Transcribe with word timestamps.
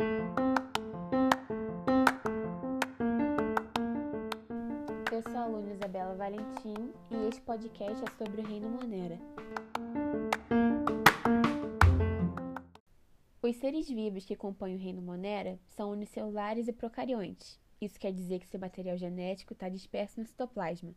Eu 0.00 0.06
sou 5.22 5.36
a 5.36 5.42
aluna 5.42 5.72
Isabela 5.72 6.14
Valentim 6.14 6.92
e 7.10 7.28
este 7.28 7.40
podcast 7.40 8.04
é 8.04 8.10
sobre 8.24 8.40
o 8.40 8.44
Reino 8.44 8.68
Monera. 8.68 9.18
Os 13.42 13.56
seres 13.56 13.88
vivos 13.88 14.24
que 14.24 14.36
compõem 14.36 14.76
o 14.76 14.78
Reino 14.78 15.02
Monera 15.02 15.58
são 15.66 15.90
unicelulares 15.90 16.68
e 16.68 16.72
procariontes. 16.72 17.58
Isso 17.80 17.98
quer 17.98 18.12
dizer 18.12 18.38
que 18.38 18.46
seu 18.46 18.60
material 18.60 18.96
genético 18.96 19.52
está 19.52 19.68
disperso 19.68 20.20
no 20.20 20.26
citoplasma. 20.26 20.94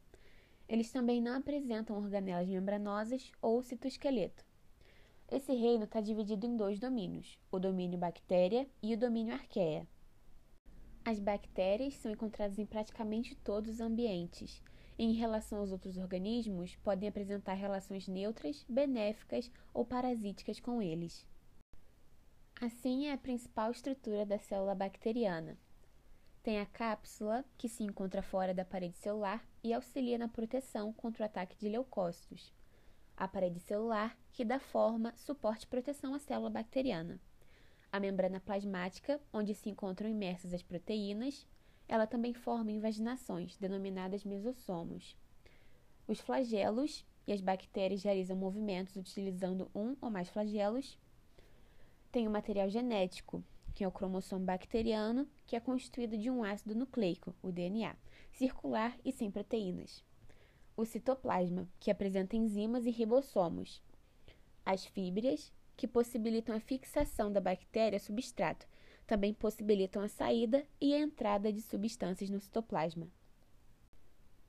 Eles 0.70 0.92
também 0.92 1.20
não 1.20 1.38
apresentam 1.38 1.98
organelas 1.98 2.48
membranosas 2.48 3.32
ou 3.42 3.64
citoesqueleto. 3.64 4.46
Esse 5.32 5.54
reino 5.54 5.86
está 5.86 6.02
dividido 6.02 6.46
em 6.46 6.58
dois 6.58 6.78
domínios, 6.78 7.40
o 7.50 7.58
domínio 7.58 7.98
bactéria 7.98 8.68
e 8.84 8.94
o 8.94 8.98
domínio 8.98 9.34
arqueia. 9.34 9.88
As 11.06 11.20
bactérias 11.20 11.94
são 11.94 12.12
encontradas 12.12 12.60
em 12.60 12.66
praticamente 12.66 13.34
todos 13.36 13.76
os 13.76 13.80
ambientes. 13.80 14.62
E 15.00 15.06
em 15.06 15.14
relação 15.14 15.60
aos 15.60 15.72
outros 15.72 15.96
organismos, 15.96 16.76
podem 16.84 17.08
apresentar 17.08 17.54
relações 17.54 18.10
neutras, 18.10 18.66
benéficas 18.68 19.50
ou 19.74 19.86
parasíticas 19.86 20.60
com 20.60 20.82
eles. 20.82 21.26
Assim 22.60 23.08
é 23.08 23.14
a 23.14 23.18
principal 23.18 23.72
estrutura 23.72 24.26
da 24.26 24.38
célula 24.38 24.76
bacteriana. 24.76 25.58
Tem 26.44 26.60
a 26.60 26.66
cápsula, 26.66 27.46
que 27.58 27.70
se 27.70 27.84
encontra 27.84 28.22
fora 28.22 28.54
da 28.54 28.66
parede 28.66 28.98
celular 28.98 29.48
e 29.64 29.74
auxilia 29.74 30.18
na 30.18 30.28
proteção 30.28 30.92
contra 30.92 31.24
o 31.24 31.26
ataque 31.26 31.58
de 31.58 31.70
leucócitos. 31.70 32.54
A 33.22 33.28
parede 33.28 33.60
celular, 33.60 34.18
que 34.34 34.44
dá 34.44 34.60
forma, 34.60 35.14
suporte 35.16 35.66
e 35.66 35.68
proteção 35.68 36.16
à 36.16 36.20
célula 36.20 36.50
bacteriana 36.50 37.22
a 37.92 38.00
membrana 38.00 38.40
plasmática, 38.40 39.20
onde 39.34 39.54
se 39.54 39.70
encontram 39.70 40.10
imersas 40.10 40.54
as 40.54 40.64
proteínas. 40.64 41.46
Ela 41.88 42.08
também 42.08 42.34
forma 42.34 42.72
invaginações, 42.72 43.58
denominadas 43.58 44.24
mesossomos. 44.24 45.18
Os 46.08 46.20
flagelos 46.20 47.06
e 47.28 47.34
as 47.34 47.42
bactérias 47.42 48.04
realizam 48.04 48.38
movimentos 48.38 48.96
utilizando 48.96 49.70
um 49.76 49.96
ou 50.00 50.10
mais 50.10 50.30
flagelos. 50.30 50.98
Tem 52.12 52.28
o 52.28 52.32
material 52.32 52.70
genético, 52.70 53.44
que 53.76 53.84
é 53.84 53.88
o 53.88 53.92
cromossomo 53.92 54.46
bacteriano, 54.46 55.28
que 55.46 55.56
é 55.56 55.60
constituído 55.60 56.18
de 56.18 56.30
um 56.30 56.44
ácido 56.44 56.74
nucleico, 56.74 57.36
o 57.42 57.52
DNA, 57.52 57.96
circular 58.32 58.98
e 59.04 59.12
sem 59.12 59.30
proteínas. 59.30 60.04
O 60.82 60.86
citoplasma, 60.86 61.70
que 61.80 61.92
apresenta 61.92 62.36
enzimas 62.36 62.88
e 62.88 62.90
ribossomos. 62.90 63.84
As 64.66 64.84
fíbrias, 64.84 65.54
que 65.78 65.88
possibilitam 65.88 66.56
a 66.56 66.60
fixação 66.60 67.32
da 67.32 67.40
bactéria 67.40 67.98
a 67.98 68.00
substrato, 68.00 68.66
também 69.06 69.32
possibilitam 69.32 70.02
a 70.02 70.08
saída 70.08 70.66
e 70.82 70.96
a 70.96 70.98
entrada 70.98 71.54
de 71.54 71.62
substâncias 71.62 72.32
no 72.32 72.40
citoplasma. 72.40 73.08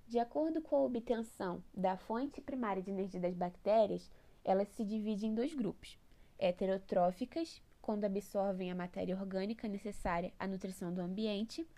De 0.09 0.19
acordo 0.19 0.63
com 0.63 0.77
a 0.77 0.85
obtenção 0.85 1.63
da 1.75 1.99
fonte 1.99 2.41
primária 2.41 2.83
de 2.83 2.91
energia 2.91 3.21
das 3.21 3.35
bactérias, 3.35 4.11
elas 4.43 4.69
se 4.69 4.87
dividem 4.87 5.33
em 5.33 5.35
dois 5.35 5.53
grupos: 5.53 5.99
heterotróficas, 6.39 7.61
quando 7.83 8.07
absorvem 8.07 8.73
a 8.73 8.75
matéria 8.75 9.15
orgânica 9.15 9.69
necessária 9.69 10.33
à 10.39 10.47
nutrição 10.47 10.95
do 10.95 11.03
ambiente, 11.03 11.69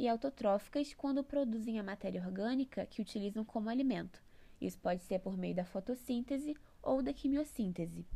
e 0.00 0.08
autotróficas, 0.08 0.94
quando 0.94 1.22
produzem 1.22 1.78
a 1.78 1.82
matéria 1.82 2.24
orgânica 2.24 2.86
que 2.86 3.02
utilizam 3.02 3.44
como 3.44 3.68
alimento. 3.68 4.22
Isso 4.58 4.78
pode 4.78 5.02
ser 5.02 5.18
por 5.18 5.36
meio 5.36 5.54
da 5.54 5.64
fotossíntese 5.64 6.56
ou 6.82 7.02
da 7.02 7.12
quimiossíntese. 7.12 8.06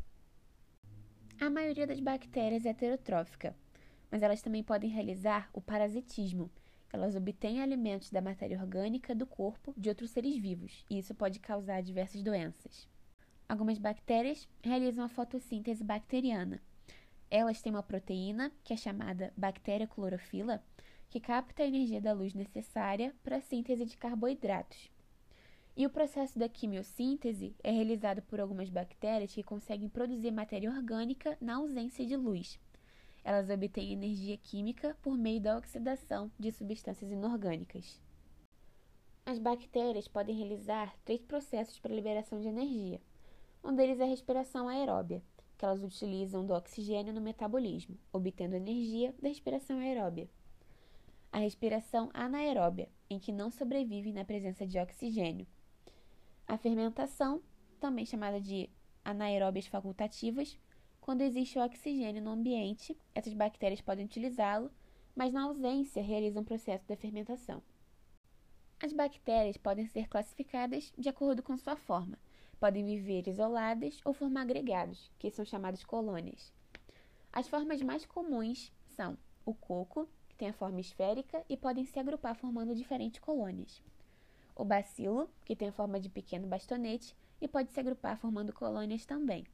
A 1.39 1.51
maioria 1.51 1.87
das 1.87 2.01
bactérias 2.01 2.65
é 2.65 2.71
heterotrófica, 2.71 3.55
mas 4.11 4.23
elas 4.23 4.41
também 4.41 4.63
podem 4.63 4.89
realizar 4.89 5.51
o 5.53 5.61
parasitismo. 5.61 6.51
Elas 6.91 7.15
obtêm 7.15 7.61
alimentos 7.61 8.11
da 8.11 8.23
matéria 8.23 8.59
orgânica 8.59 9.15
do 9.15 9.27
corpo 9.27 9.75
de 9.77 9.91
outros 9.91 10.11
seres 10.11 10.39
vivos, 10.39 10.87
e 10.89 10.99
isso 10.99 11.15
pode 11.15 11.39
causar 11.39 11.83
diversas 11.83 12.23
doenças. 12.23 12.89
Algumas 13.47 13.79
bactérias 13.79 14.49
realizam 14.63 15.05
a 15.05 15.09
fotossíntese 15.09 15.85
bacteriana. 15.85 16.63
Elas 17.31 17.61
têm 17.61 17.73
uma 17.73 17.83
proteína, 17.83 18.51
que 18.63 18.73
é 18.73 18.77
chamada 18.77 19.35
bactéria 19.37 19.87
clorofila, 19.87 20.63
que 21.09 21.21
capta 21.21 21.63
a 21.63 21.67
energia 21.67 22.01
da 22.01 22.13
luz 22.13 22.35
necessária 22.35 23.15
para 23.23 23.37
a 23.37 23.41
síntese 23.41 23.85
de 23.85 23.97
carboidratos. 23.97 24.91
E 25.77 25.85
o 25.85 25.91
processo 25.91 26.39
da 26.39 26.49
quimiossíntese 26.49 27.55
é 27.63 27.71
realizado 27.71 28.23
por 28.23 28.41
algumas 28.41 28.71
bactérias 28.71 29.35
que 29.35 29.43
conseguem 29.43 29.89
produzir 29.89 30.31
matéria 30.31 30.71
orgânica 30.71 31.37
na 31.41 31.57
ausência 31.57 32.07
de 32.07 32.17
luz. 32.17 32.61
Elas 33.25 33.51
obtêm 33.51 33.93
energia 33.93 34.37
química 34.37 34.97
por 35.03 35.17
meio 35.17 35.41
da 35.41 35.57
oxidação 35.57 36.31
de 36.39 36.53
substâncias 36.53 37.11
inorgânicas. 37.11 38.01
As 39.27 39.39
bactérias 39.39 40.07
podem 40.07 40.37
realizar 40.37 40.95
três 41.05 41.23
processos 41.23 41.79
para 41.79 41.95
liberação 41.95 42.39
de 42.39 42.49
energia. 42.49 43.01
Um 43.65 43.75
deles 43.75 43.99
é 43.99 44.05
a 44.05 44.07
respiração 44.07 44.69
aeróbia, 44.69 45.23
que 45.57 45.65
elas 45.65 45.83
utilizam 45.83 46.45
do 46.45 46.53
oxigênio 46.53 47.15
no 47.15 47.21
metabolismo, 47.23 47.99
obtendo 48.13 48.55
energia 48.55 49.15
da 49.21 49.29
respiração 49.29 49.79
aeróbia. 49.79 50.29
A 51.35 51.39
respiração 51.39 52.11
anaeróbia, 52.15 52.89
em 53.11 53.19
que 53.19 53.33
não 53.33 53.51
sobrevivem 53.51 54.13
na 54.13 54.25
presença 54.25 54.65
de 54.65 54.79
oxigênio, 54.79 55.49
a 56.47 56.57
fermentação, 56.57 57.43
também 57.81 58.07
chamada 58.07 58.41
de 58.41 58.71
anaeróbias 59.05 59.67
facultativas, 59.67 60.57
quando 61.01 61.23
existe 61.23 61.59
oxigênio 61.59 62.23
no 62.23 62.31
ambiente, 62.31 62.97
essas 63.13 63.35
bactérias 63.35 63.81
podem 63.81 64.05
utilizá-lo, 64.05 64.71
mas 65.13 65.33
na 65.33 65.43
ausência 65.43 66.01
realizam 66.01 66.43
o 66.43 66.47
processo 66.47 66.87
da 66.87 66.97
fermentação. 66.97 67.61
As 68.81 68.93
bactérias 68.93 69.57
podem 69.57 69.89
ser 69.89 70.07
classificadas 70.07 70.93
de 70.97 71.09
acordo 71.09 71.43
com 71.43 71.59
sua 71.59 71.75
forma. 71.75 72.17
Podem 72.61 72.87
viver 72.87 73.27
isoladas 73.27 74.01
ou 74.05 74.15
formar 74.15 74.43
agregados, 74.43 75.11
que 75.19 75.33
são 75.33 75.45
chamados 75.45 75.83
colônias. 75.83 76.53
As 77.33 77.49
formas 77.49 77.83
mais 77.83 78.07
comuns 78.07 78.73
são 78.87 79.19
o 79.45 79.53
coco, 79.53 80.09
que 80.35 80.39
tem 80.39 80.49
a 80.49 80.53
forma 80.53 80.81
esférica 80.81 81.45
e 81.49 81.57
podem 81.57 81.87
se 81.87 81.99
agrupar 81.99 82.35
formando 82.35 82.75
diferentes 82.75 83.21
colônias 83.21 83.81
o 84.55 84.65
bacilo, 84.65 85.29
que 85.45 85.57
tem 85.57 85.69
a 85.69 85.73
forma 85.73 85.99
de 85.99 86.09
pequeno 86.09 86.47
bastonete 86.47 87.17
e 87.41 87.49
pode 87.49 87.73
se 87.73 87.81
agrupar 87.81 88.17
formando 88.17 88.53
colônias 88.53 89.05
também. 89.05 89.45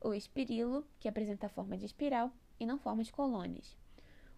O 0.00 0.14
espirilo, 0.14 0.84
que 0.98 1.08
apresenta 1.08 1.46
a 1.46 1.50
forma 1.50 1.76
de 1.76 1.84
espiral 1.84 2.32
e 2.58 2.64
não 2.64 2.78
forma 2.78 3.02
as 3.02 3.10
colônias. 3.10 3.76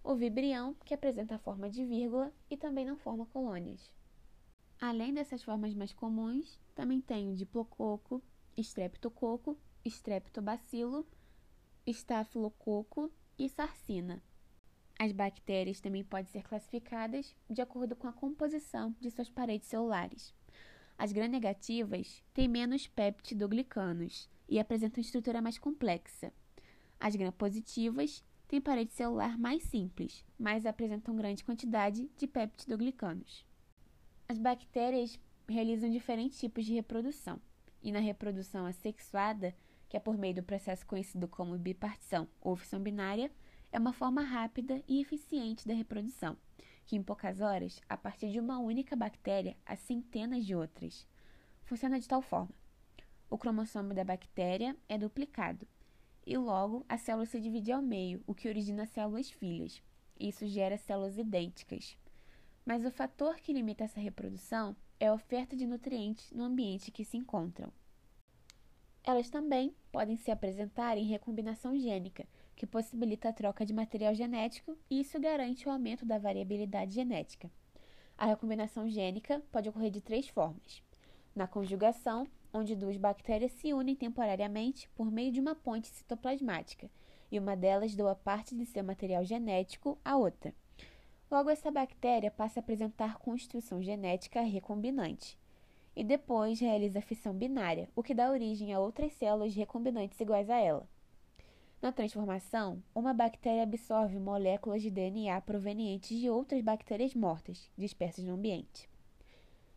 O 0.02 0.16
vibrião, 0.16 0.74
que 0.84 0.94
apresenta 0.94 1.36
a 1.36 1.38
forma 1.38 1.68
de 1.70 1.84
vírgula 1.84 2.32
e 2.50 2.56
também 2.56 2.84
não 2.84 2.96
forma 2.96 3.26
colônias. 3.26 3.90
Além 4.80 5.12
dessas 5.12 5.42
formas 5.42 5.74
mais 5.74 5.92
comuns, 5.92 6.58
também 6.74 7.00
tem 7.00 7.30
o 7.30 7.36
diplococo, 7.36 8.22
estreptococo, 8.56 9.56
estreptobacilo, 9.84 11.06
estafilococo 11.86 13.12
e 13.38 13.48
sarcina. 13.48 14.22
As 15.00 15.12
bactérias 15.12 15.80
também 15.80 16.04
podem 16.04 16.26
ser 16.26 16.42
classificadas 16.42 17.34
de 17.48 17.62
acordo 17.62 17.96
com 17.96 18.06
a 18.06 18.12
composição 18.12 18.94
de 19.00 19.10
suas 19.10 19.30
paredes 19.30 19.66
celulares. 19.66 20.34
As 20.98 21.10
gram-negativas 21.10 22.22
têm 22.34 22.46
menos 22.46 22.86
peptidoglicanos 22.86 24.28
e 24.46 24.60
apresentam 24.60 25.00
estrutura 25.00 25.40
mais 25.40 25.56
complexa. 25.56 26.30
As 27.00 27.16
gram-positivas 27.16 28.22
têm 28.46 28.60
parede 28.60 28.92
celular 28.92 29.38
mais 29.38 29.62
simples, 29.62 30.22
mas 30.38 30.66
apresentam 30.66 31.16
grande 31.16 31.44
quantidade 31.44 32.06
de 32.14 32.26
peptidoglicanos. 32.26 33.46
As 34.28 34.36
bactérias 34.36 35.18
realizam 35.48 35.88
diferentes 35.88 36.38
tipos 36.38 36.66
de 36.66 36.74
reprodução, 36.74 37.40
e 37.82 37.90
na 37.90 38.00
reprodução 38.00 38.66
assexuada, 38.66 39.56
que 39.88 39.96
é 39.96 40.00
por 40.00 40.18
meio 40.18 40.34
do 40.34 40.42
processo 40.42 40.84
conhecido 40.84 41.26
como 41.26 41.56
bipartição 41.56 42.28
ou 42.38 42.54
fissão 42.54 42.78
binária, 42.82 43.30
é 43.72 43.78
uma 43.78 43.92
forma 43.92 44.22
rápida 44.22 44.82
e 44.88 45.00
eficiente 45.00 45.66
da 45.66 45.74
reprodução, 45.74 46.36
que 46.84 46.96
em 46.96 47.02
poucas 47.02 47.40
horas, 47.40 47.80
a 47.88 47.96
partir 47.96 48.30
de 48.30 48.40
uma 48.40 48.58
única 48.58 48.96
bactéria, 48.96 49.56
há 49.64 49.76
centenas 49.76 50.44
de 50.44 50.54
outras. 50.54 51.06
Funciona 51.62 52.00
de 52.00 52.08
tal 52.08 52.20
forma: 52.20 52.54
o 53.28 53.38
cromossomo 53.38 53.94
da 53.94 54.04
bactéria 54.04 54.76
é 54.88 54.98
duplicado 54.98 55.66
e 56.26 56.36
logo 56.36 56.84
a 56.88 56.98
célula 56.98 57.26
se 57.26 57.40
divide 57.40 57.72
ao 57.72 57.80
meio, 57.80 58.22
o 58.26 58.34
que 58.34 58.48
origina 58.48 58.86
células 58.86 59.30
filhas. 59.30 59.82
Isso 60.18 60.46
gera 60.46 60.76
células 60.76 61.16
idênticas. 61.16 61.96
Mas 62.64 62.84
o 62.84 62.90
fator 62.90 63.36
que 63.36 63.52
limita 63.52 63.84
essa 63.84 64.00
reprodução 64.00 64.76
é 64.98 65.06
a 65.06 65.14
oferta 65.14 65.56
de 65.56 65.66
nutrientes 65.66 66.30
no 66.30 66.44
ambiente 66.44 66.90
que 66.90 67.04
se 67.04 67.16
encontram. 67.16 67.72
Elas 69.02 69.30
também 69.30 69.74
podem 69.90 70.16
se 70.16 70.30
apresentar 70.30 70.98
em 70.98 71.06
recombinação 71.06 71.76
gênica, 71.78 72.28
que 72.60 72.66
possibilita 72.66 73.30
a 73.30 73.32
troca 73.32 73.64
de 73.64 73.72
material 73.72 74.14
genético 74.14 74.76
e 74.90 75.00
isso 75.00 75.18
garante 75.18 75.66
o 75.66 75.72
aumento 75.72 76.04
da 76.04 76.18
variabilidade 76.18 76.94
genética. 76.94 77.50
A 78.18 78.26
recombinação 78.26 78.86
gênica 78.86 79.42
pode 79.50 79.70
ocorrer 79.70 79.90
de 79.90 80.02
três 80.02 80.28
formas: 80.28 80.82
na 81.34 81.46
conjugação, 81.46 82.26
onde 82.52 82.76
duas 82.76 82.98
bactérias 82.98 83.52
se 83.52 83.72
unem 83.72 83.96
temporariamente 83.96 84.90
por 84.90 85.10
meio 85.10 85.32
de 85.32 85.40
uma 85.40 85.54
ponte 85.54 85.88
citoplasmática, 85.88 86.90
e 87.32 87.38
uma 87.38 87.56
delas 87.56 87.94
doa 87.94 88.14
parte 88.14 88.54
de 88.54 88.66
seu 88.66 88.84
material 88.84 89.24
genético 89.24 89.98
à 90.04 90.18
outra. 90.18 90.52
Logo, 91.30 91.48
essa 91.48 91.70
bactéria 91.70 92.30
passa 92.30 92.60
a 92.60 92.62
apresentar 92.62 93.16
constituição 93.16 93.82
genética 93.82 94.42
recombinante 94.42 95.38
e 95.96 96.04
depois 96.04 96.60
realiza 96.60 96.98
a 96.98 97.02
fissão 97.02 97.32
binária, 97.32 97.88
o 97.96 98.02
que 98.02 98.12
dá 98.12 98.30
origem 98.30 98.74
a 98.74 98.80
outras 98.80 99.14
células 99.14 99.54
recombinantes 99.54 100.20
iguais 100.20 100.50
a 100.50 100.58
ela. 100.58 100.86
Na 101.80 101.90
transformação, 101.90 102.82
uma 102.94 103.14
bactéria 103.14 103.62
absorve 103.62 104.18
moléculas 104.18 104.82
de 104.82 104.90
DNA 104.90 105.40
provenientes 105.40 106.18
de 106.18 106.28
outras 106.28 106.60
bactérias 106.60 107.14
mortas, 107.14 107.70
dispersas 107.76 108.22
no 108.22 108.34
ambiente. 108.34 108.86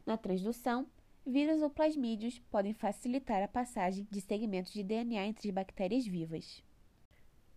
Na 0.05 0.17
transdução, 0.17 0.85
vírus 1.25 1.61
ou 1.61 1.69
plasmídios 1.69 2.39
podem 2.51 2.73
facilitar 2.73 3.41
a 3.41 3.47
passagem 3.47 4.05
de 4.11 4.19
segmentos 4.19 4.73
de 4.73 4.83
DNA 4.83 5.27
entre 5.27 5.47
as 5.47 5.55
bactérias 5.55 6.05
vivas. 6.05 6.61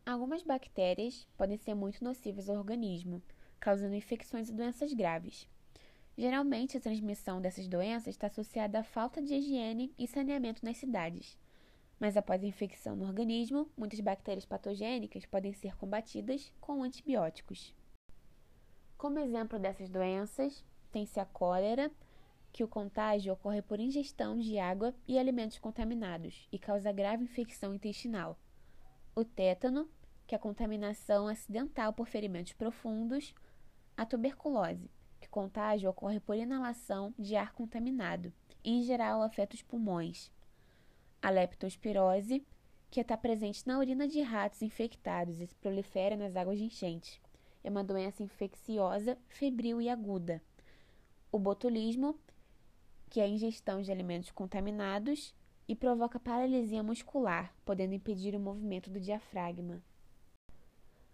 Algumas 0.06 0.44
bactérias 0.44 1.26
podem 1.37 1.56
ser 1.56 1.75
muito 1.75 2.04
nocivas 2.04 2.49
ao 2.49 2.58
organismo, 2.58 3.20
causando 3.58 3.96
infecções 3.96 4.49
e 4.49 4.52
doenças 4.52 4.92
graves. 4.92 5.49
Geralmente, 6.16 6.76
a 6.76 6.81
transmissão 6.81 7.40
dessas 7.40 7.66
doenças 7.66 8.14
está 8.14 8.28
associada 8.28 8.78
à 8.78 8.84
falta 8.84 9.20
de 9.20 9.34
higiene 9.34 9.92
e 9.99 10.06
saneamento 10.06 10.64
nas 10.64 10.76
cidades. 10.76 11.37
Mas 11.98 12.16
após 12.16 12.43
a 12.43 12.46
infecção 12.46 12.94
no 12.94 13.06
organismo, 13.06 13.70
muitas 13.76 14.00
bactérias 14.00 14.44
patogênicas 14.44 15.25
podem 15.25 15.52
ser 15.52 15.76
combatidas 15.76 16.52
com 16.60 16.82
antibióticos. 16.82 17.75
Como 18.98 19.19
exemplo 19.19 19.58
dessas 19.58 19.88
doenças, 19.88 20.64
tem-se 20.93 21.19
a 21.20 21.25
cólera, 21.25 21.90
que 22.52 22.64
o 22.64 22.69
contágio 22.69 23.34
ocorre 23.34 23.60
por 23.60 23.78
ingestão 23.78 24.38
de 24.38 24.58
água 24.58 24.94
e 25.06 25.19
alimentos 25.19 25.58
contaminados 25.58 26.48
e 26.50 26.58
causa 26.58 26.90
grave 26.90 27.25
infecção 27.25 27.75
intestinal. 27.75 28.38
O 29.14 29.25
tétano, 29.25 29.88
que 30.26 30.34
é 30.34 30.38
a 30.38 30.40
contaminação 30.40 31.28
acidental 31.28 31.92
por 31.92 32.08
ferimentos 32.08 32.54
profundos. 32.54 33.34
A 33.96 34.04
tuberculose, 34.04 34.90
que 35.20 35.26
o 35.26 35.31
contágio 35.31 35.88
ocorre 35.88 36.20
por 36.20 36.37
inalação 36.37 37.14
de 37.19 37.37
ar 37.37 37.52
contaminado 37.52 38.32
e, 38.64 38.78
em 38.78 38.82
geral, 38.82 39.22
afeta 39.22 39.54
os 39.54 39.62
pulmões. 39.62 40.31
A 41.26 41.31
leptospirose, 41.31 42.46
que 42.88 43.00
está 43.00 43.17
presente 43.17 43.67
na 43.67 43.81
urina 43.81 44.06
de 44.06 44.20
ratos 44.20 44.62
infectados 44.62 45.40
e 45.40 45.46
se 45.49 45.56
prolifera 45.56 46.17
nas 46.17 46.37
águas 46.37 46.56
de 46.56 46.62
enchente. 46.62 47.20
É 47.64 47.69
uma 47.69 47.82
doença 47.82 48.23
infecciosa, 48.23 49.19
febril 49.26 49.81
e 49.81 49.88
aguda. 49.88 50.40
O 51.32 51.37
botulismo, 51.40 52.17
que 53.11 53.19
é 53.19 53.25
a 53.25 53.28
ingestão 53.28 53.82
de 53.82 53.90
alimentos 53.90 54.31
contaminados 54.31 55.34
e 55.67 55.75
provoca 55.75 56.20
paralisia 56.20 56.81
muscular, 56.81 57.52
podendo 57.64 57.94
impedir 57.94 58.37
o 58.37 58.38
movimento 58.38 58.88
do 58.88 59.00
diafragma. 59.00 59.82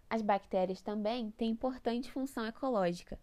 As 0.07 0.21
bactérias 0.21 0.79
também 0.79 1.31
têm 1.31 1.49
importante 1.49 2.11
função 2.11 2.45
ecológica. 2.45 3.19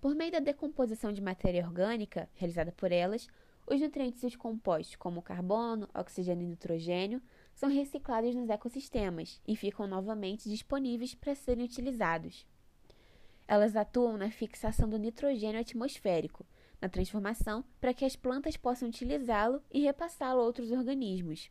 Por 0.00 0.12
meio 0.16 0.32
da 0.32 0.40
decomposição 0.40 1.12
de 1.12 1.22
matéria 1.22 1.64
orgânica 1.64 2.28
realizada 2.34 2.72
por 2.72 2.90
elas, 2.90 3.28
os 3.66 3.80
nutrientes 3.80 4.22
e 4.22 4.26
os 4.26 4.36
compostos, 4.36 4.96
como 4.96 5.22
carbono, 5.22 5.88
oxigênio 5.94 6.44
e 6.44 6.48
nitrogênio, 6.48 7.22
são 7.54 7.68
reciclados 7.68 8.34
nos 8.34 8.50
ecossistemas 8.50 9.40
e 9.46 9.54
ficam 9.54 9.86
novamente 9.86 10.48
disponíveis 10.48 11.14
para 11.14 11.34
serem 11.34 11.64
utilizados. 11.64 12.46
Elas 13.46 13.76
atuam 13.76 14.16
na 14.16 14.30
fixação 14.30 14.88
do 14.88 14.98
nitrogênio 14.98 15.60
atmosférico, 15.60 16.46
na 16.80 16.88
transformação 16.88 17.64
para 17.80 17.94
que 17.94 18.04
as 18.04 18.16
plantas 18.16 18.56
possam 18.56 18.88
utilizá-lo 18.88 19.62
e 19.70 19.82
repassá-lo 19.82 20.40
a 20.40 20.44
outros 20.44 20.72
organismos. 20.72 21.50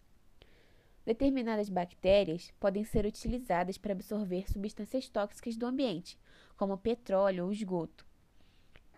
Determinadas 1.05 1.69
bactérias 1.69 2.51
podem 2.59 2.83
ser 2.83 3.05
utilizadas 3.05 3.77
para 3.77 3.93
absorver 3.93 4.51
substâncias 4.51 5.09
tóxicas 5.09 5.57
do 5.57 5.65
ambiente, 5.65 6.19
como 6.55 6.77
petróleo 6.77 7.45
ou 7.45 7.51
esgoto. 7.51 8.05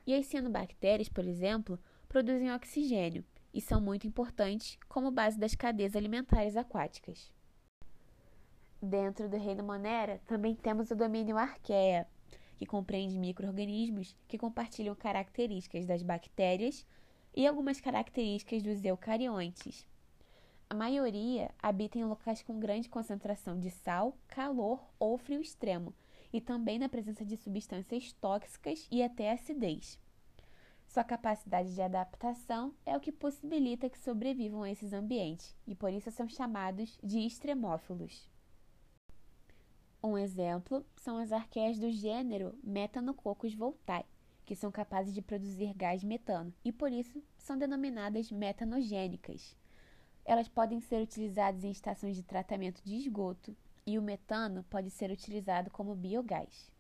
E 0.06 0.14
as 0.14 0.26
cianobactérias, 0.26 1.08
por 1.08 1.26
exemplo, 1.26 1.80
produzem 2.14 2.54
oxigênio 2.54 3.26
e 3.52 3.60
são 3.60 3.82
muito 3.82 4.06
importantes 4.06 4.78
como 4.88 5.10
base 5.10 5.36
das 5.36 5.56
cadeias 5.56 5.96
alimentares 5.96 6.56
aquáticas. 6.56 7.34
Dentro 8.80 9.28
do 9.28 9.36
reino 9.36 9.64
Monera, 9.64 10.22
também 10.28 10.54
temos 10.54 10.92
o 10.92 10.96
domínio 10.96 11.40
Arquea, 11.40 12.08
que 12.56 12.68
compreende 12.68 13.18
microorganismos 13.18 14.16
que 14.28 14.38
compartilham 14.38 14.94
características 14.94 15.88
das 15.88 16.04
bactérias 16.04 16.86
e 17.36 17.48
algumas 17.48 17.82
características 17.82 18.62
dos 18.62 18.86
eucariontes. 18.86 19.84
A 20.70 20.76
maioria 20.76 21.50
habita 21.64 21.98
em 21.98 22.06
locais 22.06 22.44
com 22.44 22.60
grande 22.60 22.90
concentração 22.90 23.60
de 23.60 23.72
sal, 23.72 24.16
calor 24.28 24.88
ou 25.00 25.18
frio 25.18 25.42
extremo, 25.42 25.96
e 26.32 26.40
também 26.40 26.78
na 26.78 26.88
presença 26.88 27.26
de 27.26 27.36
substâncias 27.38 28.14
tóxicas 28.14 28.88
e 28.92 29.02
até 29.02 29.32
acidez. 29.32 30.03
Sua 30.94 31.04
capacidade 31.04 31.74
de 31.74 31.82
adaptação 31.82 32.72
é 32.86 32.96
o 32.96 33.00
que 33.00 33.12
possibilita 33.12 33.90
que 33.90 33.98
sobrevivam 33.98 34.62
a 34.62 34.70
esses 34.70 34.94
ambientes, 34.94 35.58
e 35.66 35.74
por 35.74 35.92
isso 35.92 36.12
são 36.12 36.30
chamados 36.30 37.00
de 37.02 37.18
extremófilos. 37.26 38.30
Um 40.04 40.20
exemplo 40.20 40.86
são 40.98 41.18
as 41.18 41.32
arqueias 41.32 41.80
do 41.80 41.90
gênero 41.90 42.56
Metanococcus 42.64 43.56
voltae, 43.56 44.06
que 44.46 44.56
são 44.56 44.72
capazes 44.72 45.16
de 45.16 45.22
produzir 45.24 45.74
gás 45.74 46.04
metano 46.04 46.54
e 46.64 46.72
por 46.72 46.92
isso 46.92 47.24
são 47.40 47.58
denominadas 47.58 48.32
metanogênicas. 48.32 49.58
Elas 50.24 50.48
podem 50.48 50.80
ser 50.80 51.02
utilizadas 51.02 51.64
em 51.64 51.72
estações 51.72 52.16
de 52.16 52.22
tratamento 52.22 52.84
de 52.84 52.98
esgoto 52.98 53.58
e 53.84 53.98
o 53.98 54.02
metano 54.04 54.64
pode 54.70 54.92
ser 54.92 55.10
utilizado 55.10 55.72
como 55.72 55.96
biogás. 55.96 56.72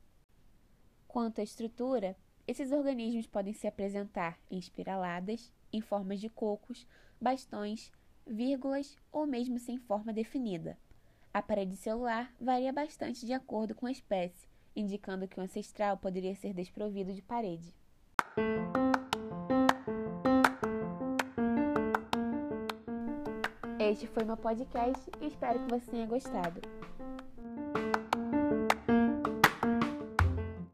Quanto 1.07 1.41
à 1.41 1.43
estrutura, 1.43 2.15
esses 2.47 2.71
organismos 2.71 3.25
podem 3.25 3.53
se 3.53 3.67
apresentar 3.67 4.37
em 4.51 4.57
espiraladas, 4.57 5.51
em 5.71 5.81
formas 5.81 6.19
de 6.19 6.29
cocos, 6.29 6.85
bastões, 7.19 7.91
vírgulas 8.25 8.97
ou 9.11 9.25
mesmo 9.25 9.59
sem 9.59 9.77
forma 9.77 10.11
definida. 10.11 10.77
A 11.33 11.41
parede 11.41 11.75
celular 11.75 12.33
varia 12.39 12.71
bastante 12.71 13.25
de 13.25 13.33
acordo 13.33 13.73
com 13.73 13.85
a 13.85 13.91
espécie, 13.91 14.47
indicando 14.75 15.27
que 15.27 15.39
o 15.39 15.43
ancestral 15.43 15.97
poderia 15.97 16.35
ser 16.35 16.53
desprovido 16.53 17.13
de 17.13 17.21
parede. 17.21 17.73
Este 23.79 24.07
foi 24.07 24.23
meu 24.23 24.37
podcast 24.37 25.09
e 25.21 25.27
espero 25.27 25.59
que 25.59 25.69
você 25.69 25.91
tenha 25.91 26.05
gostado. 26.05 26.61